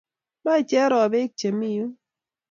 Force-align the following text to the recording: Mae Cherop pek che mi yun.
Mae 0.43 0.61
Cherop 0.69 1.11
pek 1.13 1.31
che 1.39 1.49
mi 1.57 1.69
yun. 1.77 1.91